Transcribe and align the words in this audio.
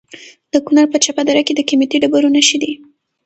د 0.51 0.53
کونړ 0.65 0.85
په 0.91 0.97
چپه 1.03 1.21
دره 1.27 1.41
کې 1.47 1.53
د 1.55 1.61
قیمتي 1.69 1.97
ډبرو 2.03 2.29
نښې 2.35 2.57
دي. 2.63 2.71